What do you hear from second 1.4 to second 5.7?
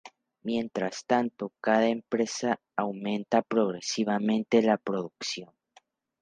cada empresa aumenta agresivamente la producción.